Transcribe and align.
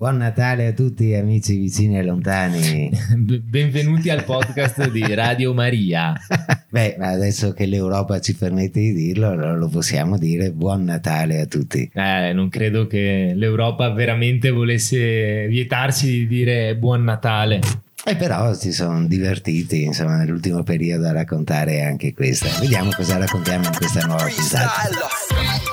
Buon 0.00 0.16
Natale 0.16 0.68
a 0.68 0.72
tutti 0.72 1.12
amici 1.12 1.58
vicini 1.58 1.98
e 1.98 2.02
lontani. 2.02 2.90
Benvenuti 3.20 4.08
al 4.08 4.24
podcast 4.24 4.90
di 4.90 5.04
Radio 5.14 5.52
Maria. 5.52 6.14
Beh, 6.70 6.96
ma 6.98 7.08
adesso 7.08 7.52
che 7.52 7.66
l'Europa 7.66 8.18
ci 8.18 8.34
permette 8.34 8.80
di 8.80 8.94
dirlo, 8.94 9.28
allora 9.28 9.54
lo 9.54 9.68
possiamo 9.68 10.16
dire. 10.16 10.52
Buon 10.52 10.84
Natale 10.84 11.42
a 11.42 11.44
tutti. 11.44 11.90
Eh, 11.92 12.32
non 12.32 12.48
credo 12.48 12.86
che 12.86 13.34
l'Europa 13.36 13.90
veramente 13.90 14.48
volesse 14.48 15.46
vietarci 15.48 16.06
di 16.06 16.26
dire 16.26 16.76
buon 16.76 17.04
Natale. 17.04 17.60
E 18.02 18.16
però 18.16 18.54
si 18.54 18.72
sono 18.72 19.06
divertiti, 19.06 19.82
insomma, 19.82 20.16
nell'ultimo 20.16 20.62
periodo 20.62 21.08
a 21.08 21.12
raccontare 21.12 21.82
anche 21.82 22.14
questa. 22.14 22.48
Vediamo 22.58 22.88
cosa 22.96 23.18
raccontiamo 23.18 23.66
in 23.66 23.74
questa 23.76 24.06
nuova 24.06 24.24
puntata. 24.24 25.69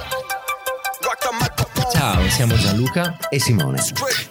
Ciao, 2.09 2.29
siamo 2.29 2.55
Gianluca 2.55 3.17
e 3.29 3.37
Simone. 3.37 3.79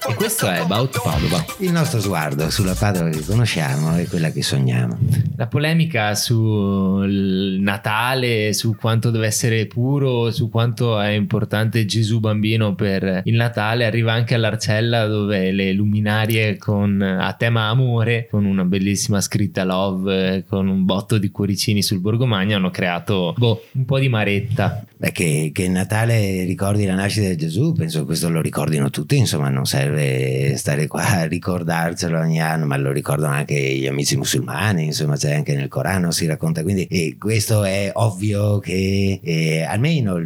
E 0.08 0.14
questo 0.14 0.48
è 0.48 0.60
About 0.60 0.98
Padova. 1.02 1.44
Il 1.58 1.72
nostro 1.72 2.00
sguardo 2.00 2.48
sulla 2.48 2.72
Padova 2.72 3.10
che 3.10 3.22
conosciamo 3.22 3.98
e 3.98 4.06
quella 4.06 4.30
che 4.30 4.42
sogniamo. 4.42 4.96
La 5.36 5.46
polemica 5.46 6.14
sul 6.14 7.58
Natale, 7.60 8.54
su 8.54 8.74
quanto 8.76 9.10
deve 9.10 9.26
essere 9.26 9.66
puro, 9.66 10.30
su 10.30 10.48
quanto 10.48 10.98
è 10.98 11.10
importante 11.10 11.84
Gesù 11.84 12.18
bambino 12.18 12.74
per 12.74 13.20
il 13.24 13.34
Natale, 13.34 13.84
arriva 13.84 14.14
anche 14.14 14.34
all'Arcella 14.34 15.06
dove 15.06 15.52
le 15.52 15.74
luminarie 15.74 16.56
con, 16.56 17.02
a 17.02 17.30
tema 17.34 17.64
amore, 17.64 18.28
con 18.30 18.46
una 18.46 18.64
bellissima 18.64 19.20
scritta 19.20 19.64
love, 19.64 20.46
con 20.48 20.66
un 20.68 20.86
botto 20.86 21.18
di 21.18 21.30
cuoricini 21.30 21.82
sul 21.82 22.00
Borgomagno, 22.00 22.56
hanno 22.56 22.70
creato 22.70 23.34
boh, 23.36 23.64
un 23.72 23.84
po' 23.84 23.98
di 23.98 24.08
maretta. 24.08 24.82
Beh, 24.96 25.12
che, 25.12 25.50
che 25.52 25.68
Natale 25.68 26.44
ricordi 26.44 26.86
la 26.86 26.94
nascita 26.94 27.28
di 27.28 27.36
Gesù, 27.36 27.65
penso 27.72 28.00
che 28.00 28.04
questo 28.06 28.28
lo 28.28 28.40
ricordino 28.40 28.90
tutti, 28.90 29.16
insomma 29.16 29.48
non 29.48 29.66
serve 29.66 30.56
stare 30.56 30.86
qua 30.86 31.06
a 31.06 31.24
ricordarcelo 31.24 32.18
ogni 32.18 32.40
anno, 32.40 32.66
ma 32.66 32.76
lo 32.76 32.92
ricordano 32.92 33.34
anche 33.34 33.54
gli 33.54 33.86
amici 33.86 34.16
musulmani, 34.16 34.86
insomma 34.86 35.16
c'è 35.16 35.34
anche 35.34 35.54
nel 35.54 35.68
Corano, 35.68 36.10
si 36.10 36.26
racconta, 36.26 36.62
quindi 36.62 37.16
questo 37.18 37.64
è 37.64 37.90
ovvio 37.94 38.58
che 38.58 39.20
eh, 39.22 39.62
almeno 39.62 40.20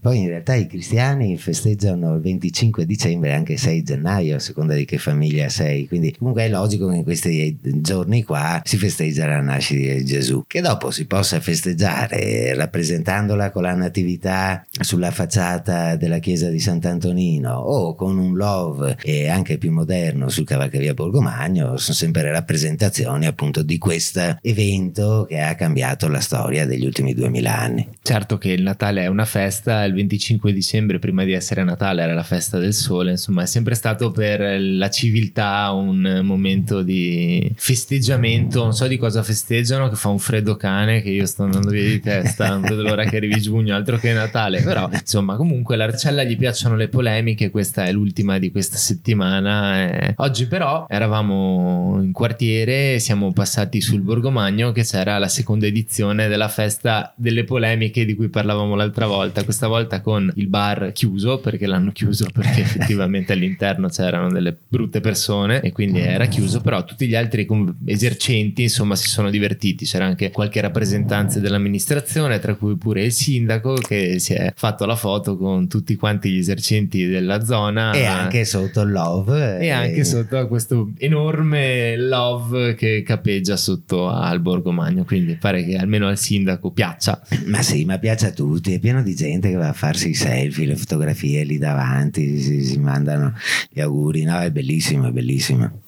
poi 0.00 0.20
in 0.20 0.28
realtà 0.28 0.54
i 0.54 0.66
cristiani 0.66 1.36
festeggiano 1.36 2.14
il 2.14 2.20
25 2.20 2.86
dicembre, 2.86 3.34
anche 3.34 3.56
6 3.56 3.82
gennaio, 3.82 4.36
a 4.36 4.40
seconda 4.40 4.74
di 4.74 4.84
che 4.84 4.98
famiglia 4.98 5.48
sei, 5.48 5.86
quindi 5.86 6.14
comunque 6.16 6.44
è 6.44 6.48
logico 6.48 6.88
che 6.88 6.96
in 6.96 7.02
questi 7.02 7.58
giorni 7.60 8.22
qua 8.22 8.60
si 8.64 8.76
festeggia 8.76 9.26
la 9.26 9.40
nascita 9.40 9.94
di 9.94 10.04
Gesù, 10.04 10.44
che 10.46 10.60
dopo 10.60 10.90
si 10.90 11.06
possa 11.06 11.40
festeggiare 11.40 12.54
rappresentandola 12.54 13.50
con 13.50 13.62
la 13.62 13.74
natività 13.74 14.64
sulla 14.80 15.10
facciata 15.10 15.96
della 15.96 16.18
chiesa 16.18 16.48
di 16.48 16.60
Sant'Antonino 16.84 17.54
o 17.54 17.94
con 17.94 18.18
un 18.18 18.36
love 18.36 18.98
e 19.02 19.28
anche 19.28 19.56
più 19.56 19.72
moderno 19.72 20.28
sul 20.28 20.44
Cavalcavia 20.44 20.92
Borgomagno 20.92 21.78
sono 21.78 21.96
sempre 21.96 22.30
rappresentazioni 22.30 23.26
appunto 23.26 23.62
di 23.62 23.78
questo 23.78 24.36
evento 24.42 25.24
che 25.26 25.40
ha 25.40 25.54
cambiato 25.54 26.08
la 26.08 26.20
storia 26.20 26.66
degli 26.66 26.84
ultimi 26.84 27.14
duemila 27.14 27.58
anni. 27.58 27.88
Certo 28.02 28.36
che 28.36 28.50
il 28.50 28.62
Natale 28.62 29.02
è 29.02 29.06
una 29.06 29.24
festa, 29.24 29.84
il 29.84 29.94
25 29.94 30.52
dicembre 30.52 30.98
prima 30.98 31.24
di 31.24 31.32
essere 31.32 31.64
Natale 31.64 32.02
era 32.02 32.12
la 32.12 32.22
festa 32.22 32.58
del 32.58 32.74
sole, 32.74 33.12
insomma 33.12 33.42
è 33.42 33.46
sempre 33.46 33.74
stato 33.74 34.10
per 34.10 34.60
la 34.60 34.90
civiltà 34.90 35.70
un 35.72 36.20
momento 36.22 36.82
di 36.82 37.50
festeggiamento, 37.56 38.62
non 38.62 38.74
so 38.74 38.86
di 38.86 38.98
cosa 38.98 39.22
festeggiano, 39.22 39.88
che 39.88 39.96
fa 39.96 40.08
un 40.08 40.18
freddo 40.18 40.56
cane 40.56 41.00
che 41.00 41.10
io 41.10 41.24
sto 41.24 41.44
andando 41.44 41.70
via 41.70 41.88
di 41.88 42.00
testa, 42.00 42.48
non 42.48 42.60
vedo 42.60 42.82
l'ora 42.82 43.04
che 43.04 43.16
arrivi 43.16 43.40
giugno, 43.40 43.74
altro 43.74 43.96
che 43.96 44.12
Natale, 44.12 44.60
però 44.60 44.88
insomma 44.92 45.36
comunque 45.36 45.76
l'Arcella 45.76 46.22
gli 46.24 46.36
piacciono 46.36 46.73
le 46.76 46.88
polemiche, 46.88 47.50
questa 47.50 47.86
è 47.86 47.92
l'ultima 47.92 48.38
di 48.38 48.50
questa 48.50 48.76
settimana. 48.76 49.88
Eh. 49.90 50.14
Oggi 50.18 50.46
però 50.46 50.86
eravamo 50.88 52.00
in 52.02 52.12
quartiere, 52.12 52.98
siamo 52.98 53.32
passati 53.32 53.80
sul 53.80 54.00
Borgomagno 54.00 54.72
che 54.72 54.82
c'era 54.82 55.18
la 55.18 55.28
seconda 55.28 55.66
edizione 55.66 56.28
della 56.28 56.48
festa 56.48 57.12
delle 57.16 57.44
polemiche 57.44 58.04
di 58.04 58.14
cui 58.14 58.28
parlavamo 58.28 58.74
l'altra 58.74 59.06
volta, 59.06 59.42
questa 59.44 59.66
volta 59.66 60.00
con 60.00 60.30
il 60.36 60.46
bar 60.48 60.92
chiuso 60.92 61.38
perché 61.38 61.66
l'hanno 61.66 61.92
chiuso 61.92 62.28
perché 62.32 62.60
effettivamente 62.62 63.32
all'interno 63.32 63.88
c'erano 63.88 64.30
delle 64.30 64.56
brutte 64.68 65.00
persone 65.00 65.60
e 65.62 65.72
quindi 65.72 66.00
era 66.00 66.26
chiuso, 66.26 66.60
però 66.60 66.84
tutti 66.84 67.06
gli 67.06 67.14
altri 67.14 67.46
esercenti 67.86 68.62
insomma 68.62 68.96
si 68.96 69.08
sono 69.08 69.30
divertiti, 69.30 69.86
c'era 69.86 70.04
anche 70.04 70.30
qualche 70.30 70.60
rappresentante 70.60 71.40
dell'amministrazione, 71.40 72.38
tra 72.38 72.54
cui 72.54 72.76
pure 72.76 73.02
il 73.02 73.12
sindaco 73.12 73.74
che 73.74 73.94
che 73.94 74.18
si 74.18 74.34
è 74.34 74.52
fatto 74.54 74.84
la 74.86 74.96
foto 74.96 75.36
con 75.36 75.68
tutti 75.68 75.94
quanti 75.94 76.30
gli 76.30 76.38
esercenti 76.38 76.62
della 77.08 77.44
zona. 77.44 77.92
E 77.92 78.04
anche 78.04 78.44
sotto 78.44 78.80
il 78.80 78.90
love 78.90 79.58
e, 79.58 79.66
e 79.66 79.70
anche 79.70 80.04
sotto 80.04 80.46
questo 80.48 80.92
enorme 80.98 81.96
love 81.96 82.74
che 82.74 83.02
capeggia 83.04 83.56
sotto 83.56 84.08
al 84.08 84.40
Borgomagno 84.40 85.04
quindi 85.04 85.36
pare 85.36 85.64
che 85.64 85.76
almeno 85.76 86.08
al 86.08 86.18
sindaco 86.18 86.70
piaccia. 86.70 87.20
Ma 87.46 87.62
sì 87.62 87.84
ma 87.84 87.98
piace 87.98 88.26
a 88.26 88.30
tutti. 88.32 88.72
È 88.72 88.78
pieno 88.78 89.02
di 89.02 89.14
gente 89.14 89.50
che 89.50 89.56
va 89.56 89.68
a 89.68 89.72
farsi 89.72 90.10
i 90.10 90.14
selfie 90.14 90.66
le 90.66 90.76
fotografie 90.76 91.44
lì 91.44 91.58
davanti 91.58 92.40
si, 92.40 92.64
si 92.64 92.78
mandano 92.78 93.34
gli 93.70 93.80
auguri. 93.80 94.22
No 94.24 94.38
è 94.38 94.50
bellissimo 94.50 95.08
è 95.08 95.10
bellissimo 95.10 95.83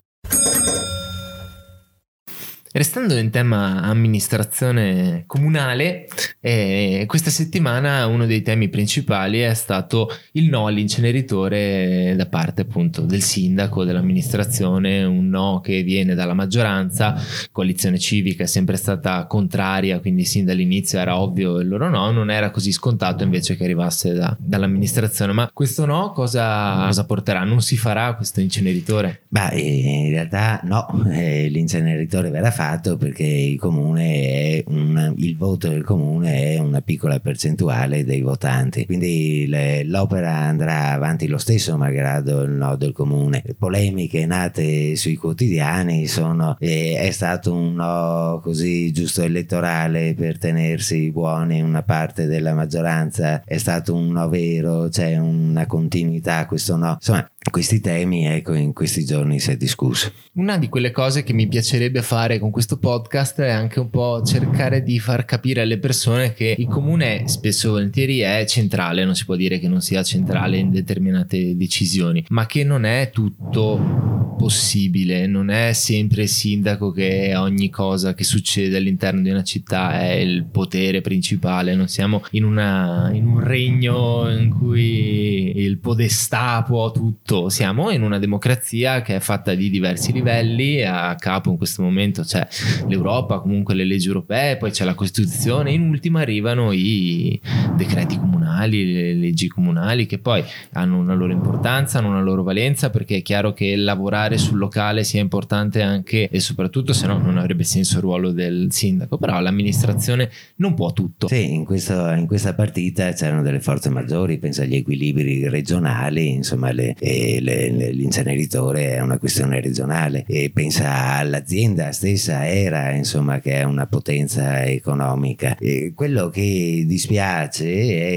Restando 2.77 3.17
in 3.17 3.31
tema 3.31 3.81
amministrazione 3.81 5.25
comunale, 5.27 6.09
eh, 6.41 7.05
questa 7.07 7.31
settimana 7.31 8.05
uno 8.05 8.27
dei 8.27 8.43
temi 8.43 8.69
principali 8.69 9.39
è 9.39 9.55
stato 9.55 10.11
il 10.33 10.51
no 10.51 10.67
all'inceneritore 10.67 12.13
da 12.19 12.27
parte 12.27 12.61
appunto 12.61 13.01
del 13.01 13.23
sindaco, 13.23 13.85
dell'amministrazione, 13.85 15.05
un 15.05 15.31
no 15.31 15.61
che 15.65 15.83
viene 15.85 16.15
dalla 16.15 16.35
maggioranza, 16.35 17.19
coalizione 17.51 17.99
civica 17.99 18.43
è 18.43 18.47
sempre 18.47 18.77
stata 18.77 19.25
contraria, 19.25 19.99
quindi 20.01 20.27
sin 20.27 20.45
dall'inizio 20.45 20.99
era 20.99 21.19
ovvio 21.19 21.61
il 21.61 21.69
loro 21.69 21.89
no, 21.89 22.11
non 22.11 22.31
era 22.31 22.51
così 22.51 22.73
scontato 22.73 23.25
invece 23.25 23.57
che 23.57 23.65
arrivasse 23.65 24.13
da, 24.13 24.37
dall'amministrazione, 24.39 25.33
ma 25.33 25.49
questo 25.51 25.87
no 25.87 26.13
cosa, 26.13 26.85
cosa, 26.85 27.07
porterà? 27.07 27.43
Non 27.45 27.63
si 27.63 27.79
farà 27.79 28.13
questo 28.17 28.43
inceneritore? 28.43 29.23
Beh, 29.29 29.59
in 29.59 30.11
realtà 30.11 30.61
no, 30.65 31.07
eh, 31.11 31.49
l'inceneritore 31.49 32.29
verrà 32.29 32.51
fatto 32.51 32.65
fatto 32.67 32.97
perché 32.97 33.23
il 33.23 33.59
comune 33.61 34.29
è 34.29 34.65
un, 34.67 35.15
il 35.19 35.37
voto 35.37 35.69
del 35.69 35.85
comune 35.85 36.55
è 36.55 36.59
una 36.59 36.81
piccola 36.81 37.21
percentuale 37.21 38.05
dei 38.05 38.21
votanti, 38.23 38.87
quindi 38.87 39.47
le, 39.47 39.85
l'opera 39.85 40.35
andrà 40.35 40.91
avanti 40.91 41.29
lo 41.29 41.39
stesso 41.39 41.77
malgrado 41.77 42.43
il 42.43 42.51
no 42.51 42.75
del 42.75 42.93
comune. 42.93 43.43
Le 43.45 43.55
polemiche 43.55 44.27
nate 44.27 44.97
sui 44.97 45.15
quotidiani 45.15 46.09
sono 46.09 46.57
eh, 46.59 46.97
è 46.99 47.11
stato 47.13 47.55
un 47.55 47.75
no 47.75 48.41
così 48.43 48.91
giusto 48.91 49.23
elettorale 49.23 50.15
per 50.15 50.39
tenersi 50.39 51.13
buoni 51.13 51.61
una 51.61 51.85
parte 51.85 52.27
della 52.27 52.53
maggioranza, 52.53 53.43
è 53.45 53.59
stato 53.59 53.95
un 53.95 54.09
no 54.09 54.29
vero, 54.29 54.89
c'è 54.89 55.17
una 55.19 55.67
continuità, 55.67 56.47
questo 56.47 56.77
no. 56.77 56.95
Insomma, 56.95 57.31
questi 57.51 57.81
temi, 57.81 58.27
ecco, 58.27 58.55
in 58.55 58.73
questi 58.73 59.05
giorni 59.05 59.39
si 59.39 59.53
è 59.53 59.57
discusso. 59.57 60.13
Una 60.35 60.59
di 60.59 60.69
quelle 60.69 60.91
cose 60.91 61.23
che 61.23 61.33
mi 61.33 61.47
piacerebbe 61.47 62.03
fare 62.03 62.39
con 62.39 62.51
questo 62.57 62.79
podcast 62.79 63.39
è 63.43 63.51
anche 63.51 63.81
un 63.81 63.91
po' 63.91 64.23
cercare 64.23 64.83
di 64.83 64.99
far 64.99 65.27
capire 65.27 65.61
alle 65.61 65.77
persone 65.77 66.33
che 66.33 66.55
il 66.57 66.67
comune 66.67 67.29
spesso 67.29 67.67
e 67.67 67.71
volentieri 67.73 68.21
è 68.21 68.47
centrale, 68.47 69.05
non 69.05 69.15
si 69.15 69.27
può 69.27 69.37
dire 69.37 69.59
che 69.59 69.69
non 69.69 69.83
sia 69.83 70.03
centrale 70.03 70.57
in 70.57 70.71
determinate 70.71 71.55
decisioni, 71.55 72.25
ma 72.31 72.47
che 72.47 72.65
non 72.65 72.87
è 72.87 73.11
tutto 73.13 74.37
possibile, 74.39 75.27
non 75.27 75.51
è 75.51 75.75
sempre 75.75 76.23
il 76.23 76.29
sindaco 76.29 76.93
che 76.93 77.35
ogni 77.37 77.69
cosa 77.69 78.15
che 78.15 78.25
succede 78.25 78.79
all'interno 78.79 79.21
di 79.21 79.29
una 79.29 79.43
città 79.43 80.01
è 80.01 80.13
il 80.13 80.47
potere 80.47 81.03
principale, 81.03 81.75
non 81.75 81.89
siamo 81.89 82.23
in, 82.31 82.45
una, 82.45 83.11
in 83.13 83.27
un 83.27 83.41
regno 83.41 84.31
in 84.31 84.49
cui 84.49 85.36
podestà 85.77 86.63
può 86.63 86.91
tutto. 86.91 87.49
Siamo 87.49 87.91
in 87.91 88.03
una 88.03 88.19
democrazia 88.19 89.03
che 89.03 89.17
è 89.17 89.21
fatta 89.21 89.55
di 89.55 89.71
diversi 89.71 90.13
livelli, 90.13 90.83
a 90.83 91.15
capo 91.17 91.51
in 91.51 91.57
questo 91.57 91.83
momento 91.83 92.23
c'è 92.23 92.47
l'Europa, 92.89 93.41
comunque 93.41 93.75
le 93.75 93.85
leggi 93.85 94.07
europee, 94.09 94.57
poi 94.57 94.71
c'è 94.71 94.85
la 94.85 94.95
Costituzione, 94.95 95.73
in 95.73 95.89
ultima 95.89 96.21
arrivano 96.21 96.73
i 96.73 97.41
decreti 97.77 98.19
comunali, 98.57 98.93
le 98.93 99.15
leggi 99.15 99.49
comunali 99.49 100.07
che 100.07 100.19
poi 100.19 100.43
hanno 100.73 100.99
una 100.99 101.15
loro 101.15 101.33
importanza, 101.33 101.99
hanno 101.99 102.09
una 102.09 102.23
loro 102.23 102.43
valenza 102.43 102.91
perché 102.91 103.17
è 103.17 103.23
chiaro 103.23 103.53
che 103.53 103.77
lavorare 103.77 104.39
sul 104.39 104.59
locale 104.59 105.05
sia 105.05 105.21
importante 105.21 105.83
anche 105.83 106.29
e 106.29 106.41
soprattutto 106.41 106.93
se 106.93 107.07
no 107.07 107.19
non 107.19 107.37
avrebbe 107.37 107.65
senso 107.65 107.97
il 107.97 108.03
ruolo 108.03 108.33
del 108.33 108.69
sindaco, 108.71 109.19
però 109.19 109.41
l'amministrazione 109.41 110.31
non 110.57 110.75
può 110.75 110.93
tutto. 110.93 111.29
Sì, 111.29 111.53
in, 111.53 111.65
questo, 111.65 112.11
in 112.13 112.27
questa 112.27 112.55
partita 112.55 113.13
c'erano 113.13 113.43
delle 113.43 113.61
forze 113.61 113.91
maggiori, 113.91 114.39
pensa 114.39 114.63
agli 114.63 114.77
equilibri 114.77 115.49
regionali, 115.49 116.31
insomma 116.31 116.73
le, 116.73 116.95
eh, 116.99 117.39
le, 117.41 117.71
le, 117.71 117.91
l'inceneritore 117.93 118.95
è 118.95 119.01
una 119.01 119.19
questione 119.19 119.61
regionale 119.61 120.25
e 120.27 120.51
pensa 120.53 121.17
all'azienda 121.17 121.93
stessa 121.93 122.47
era 122.47 122.93
insomma 122.93 123.41
che 123.41 123.61
è 123.61 123.63
una 123.65 123.87
potenza 123.87 124.65
economica 124.65 125.57
e 125.59 125.93
quello 125.95 126.29
che 126.29 126.85
dispiace 126.87 127.65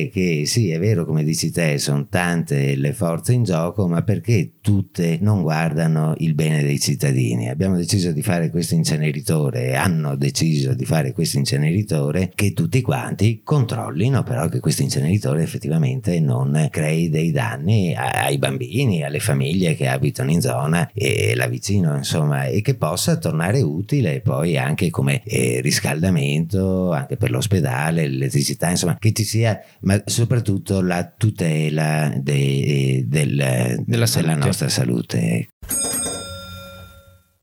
è 0.04 0.10
che 0.10 0.29
sì, 0.46 0.72
è 0.72 0.80
vero 0.80 1.06
come 1.06 1.24
dici 1.24 1.52
te, 1.52 1.78
sono 1.78 2.08
tante 2.08 2.76
le 2.76 2.94
forze 2.94 3.34
in 3.34 3.44
gioco, 3.44 3.88
ma 3.88 4.02
perché 4.04 4.54
tutte 4.62 5.18
non 5.22 5.42
guardano 5.42 6.14
il 6.18 6.34
bene 6.34 6.64
dei 6.64 6.80
cittadini? 6.80 7.50
Abbiamo 7.50 7.76
deciso 7.76 8.12
di 8.12 8.22
fare 8.22 8.50
questo 8.50 8.76
inceneritore, 8.76 9.76
hanno 9.76 10.16
deciso 10.16 10.74
di 10.74 10.86
fare 10.86 11.12
questo 11.12 11.38
inceneritore 11.38 12.32
che 12.34 12.54
tutti 12.54 12.82
quanti 12.82 13.42
controllino 13.44 14.24
però 14.24 14.48
che 14.48 14.60
questo 14.60 14.82
inceneritore 14.82 15.44
effettivamente 15.44 16.20
non 16.20 16.68
crei 16.70 17.10
dei 17.10 17.32
danni 17.32 17.94
ai 17.96 18.38
bambini, 18.38 19.04
alle 19.04 19.20
famiglie 19.20 19.76
che 19.76 19.88
abitano 19.88 20.32
in 20.32 20.42
zona 20.42 20.90
e 20.94 21.34
là 21.36 21.48
vicino, 21.48 21.96
insomma, 21.96 22.46
e 22.46 22.62
che 22.62 22.76
possa 22.76 23.18
tornare 23.18 23.62
utile 23.62 24.22
poi 24.22 24.58
anche 24.58 24.90
come 24.90 25.24
eh, 25.24 25.60
riscaldamento, 25.62 26.92
anche 26.92 27.18
per 27.18 27.32
l'ospedale, 27.32 28.08
l'elettricità, 28.08 28.70
insomma, 28.70 28.98
che 28.98 29.12
ci 29.12 29.24
sia, 29.24 29.60
ma 29.82 30.02
soprattutto 30.20 30.82
la 30.82 31.14
tutela 31.16 32.12
de, 32.14 33.06
del, 33.08 33.84
della, 33.86 34.06
della 34.06 34.36
nostra 34.36 34.68
salute. 34.68 35.48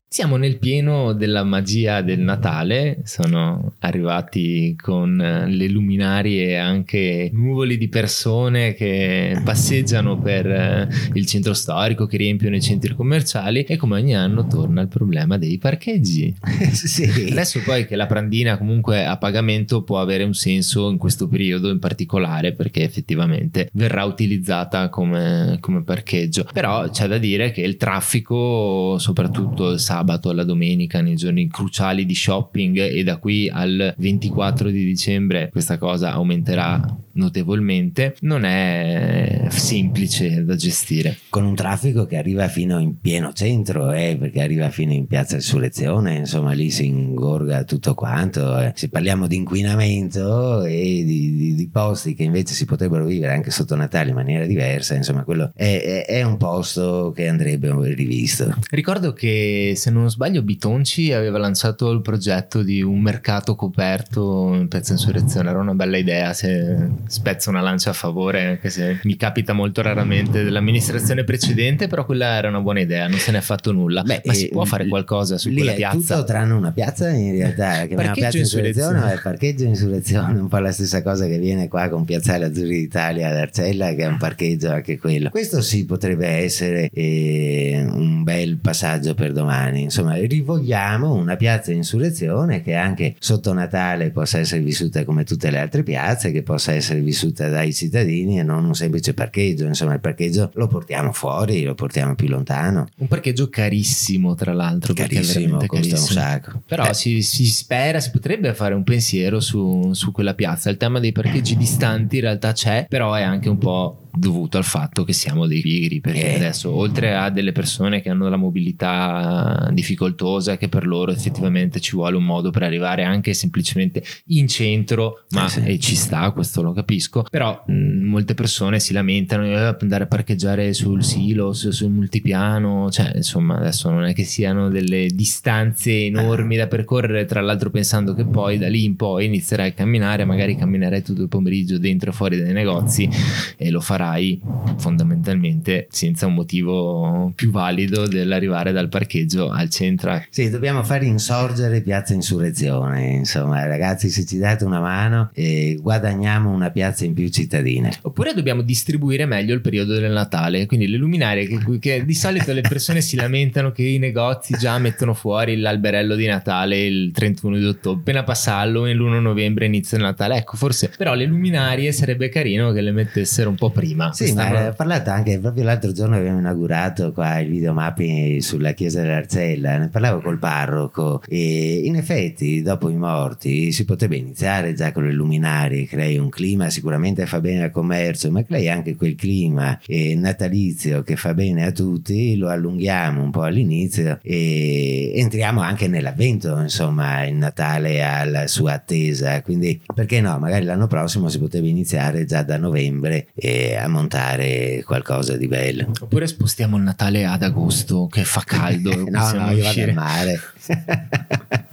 Siamo 0.09 0.37
nel 0.37 0.57
pieno 0.57 1.11
della 1.11 1.43
magia 1.43 2.01
del 2.01 2.21
Natale, 2.21 3.01
sono 3.03 3.73
arrivati 3.79 4.73
con 4.81 5.19
eh, 5.19 5.49
le 5.49 5.67
luminarie 5.67 6.57
anche 6.57 7.29
nuvoli 7.33 7.77
di 7.77 7.89
persone 7.89 8.73
che 8.73 9.37
passeggiano 9.43 10.17
per 10.17 10.47
eh, 10.47 10.87
il 11.13 11.25
centro 11.25 11.53
storico, 11.53 12.05
che 12.05 12.15
riempiono 12.15 12.55
i 12.55 12.61
centri 12.61 12.95
commerciali 12.95 13.63
e 13.63 13.75
come 13.75 13.99
ogni 13.99 14.15
anno 14.15 14.47
torna 14.47 14.81
il 14.81 14.87
problema 14.87 15.37
dei 15.37 15.57
parcheggi. 15.57 16.33
sì. 16.71 17.27
Adesso 17.29 17.59
poi 17.65 17.85
che 17.85 17.97
la 17.97 18.05
prandina 18.05 18.57
comunque 18.57 19.05
a 19.05 19.17
pagamento 19.17 19.83
può 19.83 19.99
avere 19.99 20.23
un 20.23 20.33
senso 20.33 20.89
in 20.89 20.97
questo 20.97 21.27
periodo 21.27 21.69
in 21.69 21.79
particolare 21.79 22.53
perché 22.53 22.81
effettivamente 22.81 23.69
verrà 23.73 24.05
utilizzata 24.05 24.87
come, 24.87 25.57
come 25.59 25.83
parcheggio, 25.83 26.47
però 26.53 26.89
c'è 26.89 27.07
da 27.07 27.17
dire 27.17 27.51
che 27.51 27.61
il 27.61 27.75
traffico, 27.75 28.97
soprattutto 28.99 29.71
il 29.71 29.79
sabato, 29.79 29.95
sabato 29.97 30.29
alla 30.29 30.43
domenica 30.43 31.01
nei 31.01 31.15
giorni 31.15 31.47
cruciali 31.47 32.05
di 32.05 32.13
shopping 32.13 32.77
e 32.77 33.03
da 33.03 33.17
qui 33.17 33.49
al 33.49 33.93
24 33.97 34.69
di 34.69 34.85
dicembre 34.85 35.49
questa 35.51 35.77
cosa 35.77 36.11
aumenterà 36.11 36.97
notevolmente. 37.17 38.15
Non 38.21 38.45
è 38.45 39.47
semplice 39.49 40.43
da 40.45 40.55
gestire. 40.55 41.17
Con 41.29 41.45
un 41.45 41.55
traffico 41.55 42.05
che 42.05 42.17
arriva 42.17 42.47
fino 42.47 42.79
in 42.79 42.99
pieno 42.99 43.33
centro 43.33 43.91
eh, 43.91 44.17
perché 44.19 44.41
arriva 44.41 44.69
fino 44.69 44.93
in 44.93 45.07
piazza 45.07 45.35
Insurrezione 45.35 46.15
insomma 46.15 46.51
lì 46.51 46.69
si 46.69 46.85
ingorga 46.85 47.63
tutto 47.63 47.93
quanto 47.95 48.57
eh. 48.59 48.71
se 48.75 48.89
parliamo 48.89 49.27
di 49.27 49.35
inquinamento 49.35 50.63
e 50.63 51.03
di, 51.05 51.35
di, 51.35 51.55
di, 51.55 51.69
posti 51.69 52.13
che 52.13 52.23
invece 52.23 52.53
si 52.53 52.65
potrebbero 52.65 53.05
vivere 53.05 53.33
anche 53.33 53.51
sotto 53.51 53.75
Natale 53.75 54.09
in 54.09 54.15
maniera 54.15 54.45
diversa 54.45 54.95
insomma 54.95 55.23
quello 55.23 55.51
è, 55.55 56.05
è, 56.05 56.05
è 56.05 56.23
un 56.23 56.37
posto 56.37 57.11
che 57.15 57.27
andrebbe 57.27 57.71
rivisto. 57.93 58.55
Ricordo 58.69 59.13
che 59.13 59.73
se 59.75 59.86
non 59.91 60.07
non 60.07 60.09
sbaglio 60.09 60.41
Bitonci 60.41 61.11
aveva 61.11 61.37
lanciato 61.37 61.91
il 61.91 62.01
progetto 62.01 62.63
di 62.63 62.81
un 62.81 62.99
mercato 62.99 63.55
coperto 63.55 64.53
in 64.53 64.69
Piazza 64.69 64.93
Insurrezione, 64.93 65.49
era 65.49 65.59
una 65.59 65.73
bella 65.73 65.97
idea 65.97 66.33
se 66.33 66.77
spezzo 67.07 67.49
una 67.49 67.61
lancia 67.61 67.89
a 67.89 67.93
favore, 67.93 68.45
anche 68.45 68.69
se 68.69 68.99
mi 69.03 69.17
capita 69.17 69.51
molto 69.51 69.81
raramente 69.81 70.43
dell'amministrazione 70.43 71.25
precedente, 71.25 71.87
però 71.87 72.05
quella 72.05 72.35
era 72.35 72.47
una 72.47 72.61
buona 72.61 72.79
idea, 72.79 73.07
non 73.07 73.19
se 73.19 73.31
ne 73.31 73.39
è 73.39 73.41
fatto 73.41 73.71
nulla. 73.73 74.03
Beh, 74.03 74.21
Ma 74.23 74.33
si 74.33 74.47
può 74.47 74.63
fare 74.63 74.87
qualcosa 74.87 75.37
su 75.37 75.51
quella 75.51 75.73
piazza? 75.73 76.15
Tutto 76.15 76.23
tranne 76.25 76.53
una 76.53 76.71
piazza 76.71 77.09
in 77.09 77.33
realtà, 77.33 77.85
che 77.85 77.95
è 77.95 78.11
piazza 78.11 78.37
Insurrezione, 78.37 79.13
è 79.13 79.19
parcheggio 79.21 79.65
Insurrezione, 79.65 80.39
un 80.39 80.47
po' 80.47 80.59
la 80.59 80.71
stessa 80.71 81.01
cosa 81.03 81.27
che 81.27 81.37
viene 81.37 81.67
qua 81.67 81.89
con 81.89 82.05
Piazzale 82.05 82.45
Azzurri 82.45 82.79
d'Italia 82.79 83.29
ad 83.29 83.35
Arcella, 83.35 83.93
che 83.93 84.03
è 84.03 84.07
un 84.07 84.17
parcheggio 84.17 84.71
anche 84.71 84.97
quello. 84.97 85.29
Questo 85.29 85.61
sì 85.61 85.85
potrebbe 85.85 86.27
essere 86.27 86.89
eh, 86.93 87.85
un 87.89 88.23
bel 88.23 88.57
passaggio 88.57 89.13
per 89.13 89.33
domani 89.33 89.76
insomma 89.79 90.15
rivogliamo 90.15 91.13
una 91.13 91.35
piazza 91.35 91.71
di 91.71 91.77
insurrezione 91.77 92.61
che 92.61 92.75
anche 92.75 93.15
sotto 93.19 93.53
Natale 93.53 94.11
possa 94.11 94.39
essere 94.39 94.61
vissuta 94.61 95.03
come 95.03 95.23
tutte 95.23 95.49
le 95.49 95.59
altre 95.59 95.83
piazze, 95.83 96.31
che 96.31 96.43
possa 96.43 96.73
essere 96.73 96.99
vissuta 97.01 97.49
dai 97.49 97.73
cittadini 97.73 98.39
e 98.39 98.43
non 98.43 98.65
un 98.65 98.75
semplice 98.75 99.13
parcheggio, 99.13 99.65
insomma 99.65 99.93
il 99.93 99.99
parcheggio 99.99 100.51
lo 100.55 100.67
portiamo 100.67 101.11
fuori, 101.11 101.63
lo 101.63 101.75
portiamo 101.75 102.15
più 102.15 102.27
lontano. 102.27 102.87
Un 102.97 103.07
parcheggio 103.07 103.49
carissimo 103.49 104.35
tra 104.35 104.53
l'altro, 104.53 104.93
carissimo, 104.93 105.57
costa 105.57 105.75
carissimo. 105.75 106.01
un 106.01 106.07
sacco. 106.07 106.61
Però 106.65 106.93
si, 106.93 107.21
si, 107.21 107.45
spera, 107.45 107.99
si 107.99 108.11
potrebbe 108.11 108.53
fare 108.53 108.73
un 108.73 108.83
pensiero 108.83 109.39
su, 109.39 109.93
su 109.93 110.11
quella 110.11 110.33
piazza, 110.33 110.69
il 110.69 110.77
tema 110.77 110.99
dei 110.99 111.11
parcheggi 111.11 111.55
distanti 111.55 112.15
in 112.17 112.21
realtà 112.21 112.51
c'è, 112.51 112.85
però 112.87 113.13
è 113.13 113.21
anche 113.21 113.49
un 113.49 113.57
po' 113.57 114.06
dovuto 114.17 114.57
al 114.57 114.63
fatto 114.63 115.03
che 115.03 115.13
siamo 115.13 115.47
dei 115.47 115.61
pigri 115.61 116.01
perché 116.01 116.33
eh. 116.33 116.35
adesso 116.35 116.73
oltre 116.73 117.15
a 117.15 117.29
delle 117.29 117.51
persone 117.51 118.01
che 118.01 118.09
hanno 118.09 118.29
la 118.29 118.37
mobilità 118.37 119.69
difficoltosa 119.71 120.57
che 120.57 120.69
per 120.69 120.85
loro 120.85 121.11
effettivamente 121.11 121.79
ci 121.79 121.95
vuole 121.95 122.15
un 122.15 122.23
modo 122.23 122.49
per 122.51 122.63
arrivare 122.63 123.03
anche 123.03 123.33
semplicemente 123.33 124.03
in 124.27 124.47
centro 124.47 125.23
ma 125.31 125.45
eh 125.45 125.49
sì. 125.49 125.63
e 125.63 125.79
ci 125.79 125.95
sta 125.95 126.31
questo 126.31 126.61
lo 126.61 126.73
capisco 126.73 127.23
però 127.29 127.63
mh, 127.65 127.73
molte 128.05 128.33
persone 128.33 128.79
si 128.79 128.93
lamentano 128.93 129.45
eh, 129.45 129.75
andare 129.79 130.03
a 130.03 130.07
parcheggiare 130.07 130.73
sul 130.73 131.03
silos 131.03 131.69
sul 131.69 131.89
multipiano 131.89 132.89
cioè 132.89 133.13
insomma 133.15 133.57
adesso 133.57 133.89
non 133.89 134.05
è 134.05 134.13
che 134.13 134.23
siano 134.23 134.69
delle 134.69 135.07
distanze 135.07 136.05
enormi 136.05 136.55
da 136.55 136.67
percorrere 136.67 137.25
tra 137.25 137.41
l'altro 137.41 137.69
pensando 137.69 138.13
che 138.13 138.25
poi 138.25 138.57
da 138.57 138.67
lì 138.67 138.83
in 138.83 138.95
poi 138.95 139.25
inizierai 139.25 139.69
a 139.69 139.73
camminare 139.73 140.25
magari 140.25 140.55
camminerai 140.55 141.01
tutto 141.03 141.21
il 141.21 141.29
pomeriggio 141.29 141.77
dentro 141.77 142.09
e 142.09 142.13
fuori 142.13 142.41
dai 142.41 142.53
negozi 142.53 143.09
e 143.57 143.69
lo 143.69 143.79
farai 143.79 144.06
farai 144.07 144.39
fondamentalmente 144.77 145.87
senza 145.89 146.27
un 146.27 146.33
motivo 146.33 147.31
più 147.35 147.51
valido 147.51 148.07
dell'arrivare 148.07 148.71
dal 148.71 148.89
parcheggio 148.89 149.49
al 149.49 149.69
centro. 149.69 150.23
Sì, 150.29 150.49
dobbiamo 150.49 150.83
far 150.83 151.03
insorgere 151.03 151.81
Piazza 151.81 152.13
Insurrezione, 152.13 153.07
insomma 153.07 153.65
ragazzi 153.65 154.09
se 154.09 154.25
ci 154.25 154.37
date 154.37 154.63
una 154.63 154.79
mano 154.79 155.29
eh, 155.33 155.77
guadagniamo 155.81 156.49
una 156.49 156.69
piazza 156.69 157.05
in 157.05 157.13
più 157.13 157.27
cittadina. 157.29 157.89
Oppure 158.03 158.33
dobbiamo 158.33 158.61
distribuire 158.61 159.25
meglio 159.25 159.53
il 159.53 159.61
periodo 159.61 159.97
del 159.97 160.11
Natale, 160.11 160.65
quindi 160.65 160.87
le 160.87 160.97
luminarie 160.97 161.47
che, 161.47 161.79
che 161.79 162.05
di 162.05 162.13
solito 162.13 162.53
le 162.53 162.61
persone 162.61 163.01
si 163.01 163.15
lamentano 163.15 163.71
che 163.71 163.83
i 163.83 163.97
negozi 163.97 164.55
già 164.57 164.77
mettono 164.77 165.13
fuori 165.13 165.57
l'alberello 165.57 166.15
di 166.15 166.25
Natale 166.27 166.85
il 166.85 167.11
31 167.11 167.57
di 167.57 167.65
ottobre, 167.65 167.99
appena 167.99 168.23
passa 168.23 168.57
Halloween 168.57 168.95
l'1 168.95 169.19
novembre 169.19 169.65
inizia 169.65 169.97
il 169.97 170.03
Natale, 170.03 170.37
ecco 170.37 170.55
forse 170.55 170.91
però 170.95 171.13
le 171.13 171.25
luminarie 171.25 171.91
sarebbe 171.91 172.29
carino 172.29 172.71
che 172.71 172.81
le 172.81 172.91
mettessero 172.91 173.49
un 173.49 173.55
po' 173.55 173.71
prima 173.71 173.86
prima. 173.87 174.13
Sì, 174.13 174.33
ma 174.33 174.67
ho 174.67 174.73
parlato 174.73 175.09
anche 175.09 175.39
proprio 175.39 175.63
l'altro 175.63 175.91
giorno 175.91 176.15
abbiamo 176.15 176.39
inaugurato 176.39 177.11
qua 177.11 177.39
il 177.39 177.49
videomapping 177.49 178.39
sulla 178.39 178.73
chiesa 178.73 179.01
dell'Arzella, 179.01 179.77
ne 179.77 179.89
parlavo 179.89 180.21
col 180.21 180.39
parroco 180.39 181.21
e 181.27 181.81
in 181.83 181.95
effetti 181.95 182.61
dopo 182.61 182.89
i 182.89 182.95
morti 182.95 183.71
si 183.71 183.85
potrebbe 183.85 184.17
iniziare 184.17 184.73
già 184.73 184.91
con 184.91 185.05
le 185.05 185.13
luminarie, 185.13 185.85
crei 185.85 186.17
un 186.17 186.29
clima, 186.29 186.69
sicuramente 186.69 187.25
fa 187.25 187.39
bene 187.39 187.63
al 187.63 187.71
commercio, 187.71 188.31
ma 188.31 188.43
crei 188.43 188.69
anche 188.69 188.95
quel 188.95 189.15
clima 189.15 189.79
eh, 189.85 190.15
natalizio 190.15 191.03
che 191.03 191.15
fa 191.15 191.33
bene 191.33 191.65
a 191.65 191.71
tutti, 191.71 192.35
lo 192.37 192.49
allunghiamo 192.49 193.21
un 193.21 193.31
po' 193.31 193.43
all'inizio 193.43 194.19
e 194.21 195.13
entriamo 195.15 195.61
anche 195.61 195.87
nell'avvento, 195.87 196.59
insomma, 196.59 197.25
il 197.25 197.35
Natale 197.35 198.03
ha 198.03 198.25
la 198.25 198.47
sua 198.47 198.73
attesa, 198.73 199.41
quindi 199.41 199.81
perché 199.93 200.21
no, 200.21 200.37
magari 200.39 200.65
l'anno 200.65 200.87
prossimo 200.87 201.29
si 201.29 201.39
potrebbe 201.39 201.67
iniziare 201.67 202.25
già 202.25 202.43
da 202.43 202.57
novembre 202.57 203.27
e 203.33 203.76
a 203.77 203.87
montare 203.87 204.83
qualcosa 204.85 205.37
di 205.37 205.47
bello. 205.47 205.91
Oppure 205.99 206.27
spostiamo 206.27 206.77
il 206.77 206.83
Natale 206.83 207.25
ad 207.25 207.43
agosto 207.43 208.07
che 208.07 208.23
fa 208.23 208.41
caldo. 208.45 208.93
no, 209.09 209.31
no, 209.31 209.51
io 209.51 209.63
vado 209.63 209.81
al 209.81 209.93
mare. 209.93 210.39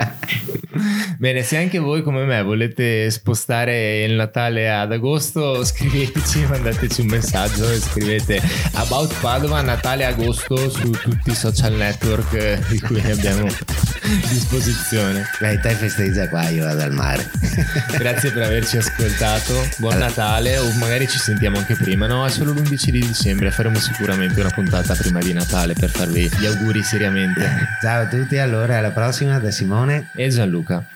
Bene, 1.24 1.42
se 1.42 1.56
anche 1.56 1.78
voi 1.78 2.02
come 2.02 2.26
me 2.26 2.42
volete 2.42 3.08
spostare 3.08 4.04
il 4.04 4.12
Natale 4.12 4.70
ad 4.70 4.92
agosto, 4.92 5.64
scriveteci, 5.64 6.44
mandateci 6.44 7.00
un 7.00 7.06
messaggio 7.06 7.66
e 7.66 7.78
scrivete 7.78 8.42
About 8.72 9.20
Padova 9.22 9.62
Natale 9.62 10.04
agosto 10.04 10.68
su 10.68 10.90
tutti 10.90 11.30
i 11.30 11.34
social 11.34 11.72
network 11.72 12.68
di 12.68 12.78
cui 12.78 13.00
abbiamo 13.10 13.46
disposizione. 14.28 15.24
Beh, 15.40 15.60
te 15.60 15.70
festeggia 15.70 16.28
qua, 16.28 16.46
io 16.50 16.64
vado 16.64 16.82
al 16.82 16.92
mare. 16.92 17.26
Grazie 17.96 18.30
per 18.30 18.42
averci 18.42 18.76
ascoltato. 18.76 19.54
Buon 19.78 19.92
allora. 19.94 20.08
Natale 20.08 20.58
o 20.58 20.70
magari 20.72 21.08
ci 21.08 21.16
sentiamo 21.16 21.56
anche 21.56 21.74
prima. 21.74 22.06
No, 22.06 22.26
è 22.26 22.28
solo 22.28 22.52
l'11 22.52 22.90
di 22.90 23.00
dicembre. 23.00 23.50
Faremo 23.50 23.78
sicuramente 23.78 24.40
una 24.40 24.50
puntata 24.50 24.94
prima 24.94 25.20
di 25.20 25.32
Natale 25.32 25.72
per 25.72 25.88
farvi 25.88 26.28
gli 26.38 26.44
auguri 26.44 26.82
seriamente. 26.82 27.40
Ciao 27.80 28.02
a 28.02 28.08
tutti, 28.08 28.36
allora 28.36 28.76
alla 28.76 28.90
prossima 28.90 29.38
da 29.38 29.50
Simone 29.50 30.10
e 30.14 30.28
Gianluca. 30.28 30.86